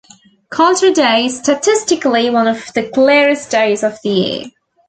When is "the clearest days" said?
2.73-3.83